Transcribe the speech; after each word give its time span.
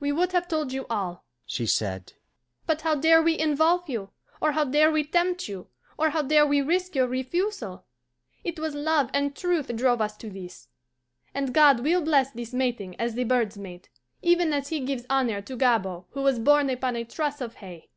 "We 0.00 0.10
would 0.10 0.32
have 0.32 0.48
told 0.48 0.72
you 0.72 0.84
all," 0.90 1.24
she 1.46 1.64
said, 1.64 2.14
"but 2.66 2.80
how 2.80 2.96
dare 2.96 3.22
we 3.22 3.38
involve 3.38 3.88
you, 3.88 4.10
or 4.40 4.50
how 4.50 4.64
dare 4.64 4.90
we 4.90 5.04
tempt 5.04 5.46
you, 5.46 5.68
or 5.96 6.10
how 6.10 6.22
dare 6.22 6.44
we 6.44 6.60
risk 6.60 6.96
your 6.96 7.06
refusal? 7.06 7.84
It 8.42 8.58
was 8.58 8.74
love 8.74 9.10
and 9.14 9.36
truth 9.36 9.68
drove 9.76 10.00
us 10.00 10.16
to 10.16 10.28
this; 10.28 10.70
and 11.32 11.54
God 11.54 11.84
will 11.84 12.02
bless 12.02 12.32
this 12.32 12.52
mating 12.52 12.96
as 12.98 13.14
the 13.14 13.22
birds 13.22 13.56
mate, 13.56 13.90
even 14.22 14.52
as 14.52 14.70
He 14.70 14.80
gives 14.80 15.06
honour 15.08 15.40
to 15.42 15.56
Gabord 15.56 16.06
who 16.10 16.22
was 16.22 16.40
born 16.40 16.68
upon 16.68 16.96
a 16.96 17.04
truss 17.04 17.40
of 17.40 17.54
hay." 17.62 17.90